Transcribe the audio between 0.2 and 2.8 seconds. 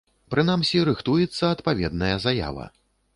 Прынамсі, рыхтуецца адпаведная заява.